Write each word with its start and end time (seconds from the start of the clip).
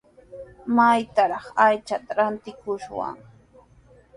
¿Maytrawraq 0.75 1.45
aychata 1.65 2.11
rantikushwan? 2.17 3.15